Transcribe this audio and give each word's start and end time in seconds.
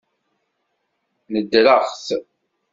Nedreɣ-t. 1.33 2.05